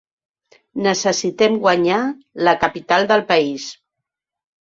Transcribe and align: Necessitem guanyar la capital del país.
Necessitem 0.85 1.57
guanyar 1.65 1.99
la 2.47 2.55
capital 2.65 3.05
del 3.13 3.23
país. 3.33 3.67